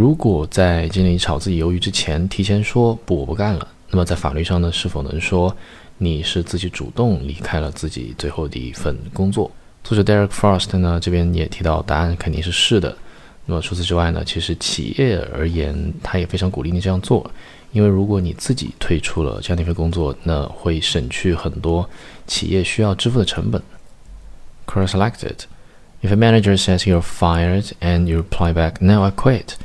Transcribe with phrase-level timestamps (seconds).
[0.00, 5.54] 如果在经理炒自己鱿鱼之前提前说不我不干了，那么在法律上呢，是否能说
[5.98, 9.50] 你是自己主动离开了自己最后的一份工作？
[9.84, 12.96] 作者 Derek Frost 呢这边也提到，答案肯定是是的。
[13.44, 17.30] 那么除此之外呢，其实企业而言，他也非常鼓励你这样做，
[17.72, 21.86] 因为如果你自己退出了这样的一份工作，那会省去很多
[22.26, 23.60] 企业需要支付的成本。
[24.66, 25.40] Cross-selected.
[26.00, 29.56] If a manager says you're fired and you reply back, "No, I quit,"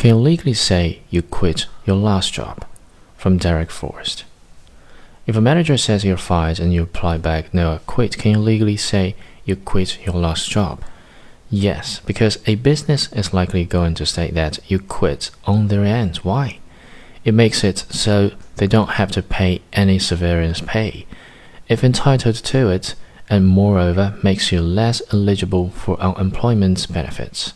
[0.00, 2.64] can you legally say you quit your last job?
[3.18, 4.24] From Derek Forrest.
[5.26, 8.38] If a manager says you're fired and you reply back, "No, I quit," can you
[8.38, 9.14] legally say
[9.44, 10.80] you quit your last job?
[11.50, 16.16] Yes, because a business is likely going to say that you quit on their end.
[16.22, 16.60] Why?
[17.22, 21.04] It makes it so they don't have to pay any severance pay.
[21.68, 22.94] If entitled to it,
[23.28, 27.52] and moreover makes you less eligible for unemployment benefits.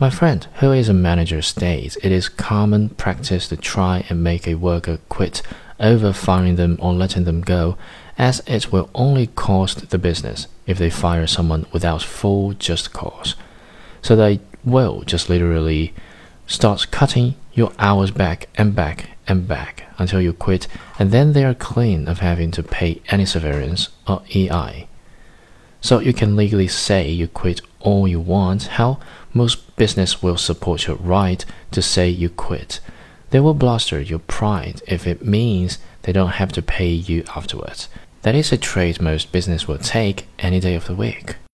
[0.00, 4.48] My friend, who is a manager, states it is common practice to try and make
[4.48, 5.42] a worker quit
[5.78, 7.76] over firing them or letting them go,
[8.16, 13.34] as it will only cost the business if they fire someone without full just cause.
[14.00, 15.92] So they will just literally
[16.46, 20.66] start cutting your hours back and back and back until you quit,
[20.98, 24.88] and then they are clean of having to pay any severance or EI.
[25.82, 28.64] So you can legally say you quit all you want.
[28.78, 28.98] How
[29.32, 32.80] most business will support your right to say you quit.
[33.30, 37.88] They will bluster your pride if it means they don't have to pay you afterwards.
[38.22, 41.36] That is a trade most business will take any day of the week.